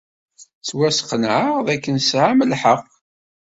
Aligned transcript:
Ttwasqenɛeɣ 0.59 1.55
dakken 1.65 1.95
tesɛam 1.99 2.39
lḥeqq. 2.51 2.89